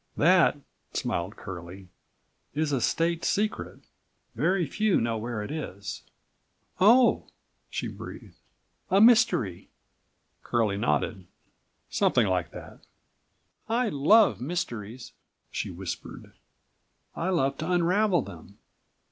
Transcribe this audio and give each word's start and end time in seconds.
"That," 0.17 0.57
smiled 0.93 1.35
Curlie, 1.35 1.87
"is 2.55 2.71
a 2.71 2.81
state 2.81 3.23
secret; 3.23 3.81
very 4.33 4.65
few 4.65 4.99
know 4.99 5.15
where 5.19 5.43
it 5.43 5.51
is." 5.51 6.01
"Oh!" 6.79 7.27
she 7.69 7.87
breathed. 7.87 8.33
"A 8.89 8.99
mystery?" 8.99 9.69
Curlie 10.41 10.75
nodded. 10.77 11.27
"Something 11.91 12.25
like 12.25 12.49
that." 12.49 12.79
"I 13.69 13.89
love 13.89 14.41
mysteries," 14.41 15.13
she 15.51 15.69
whispered. 15.69 16.31
"I 17.15 17.29
love 17.29 17.59
to 17.59 17.69
unravel 17.71 18.23
them. 18.23 18.57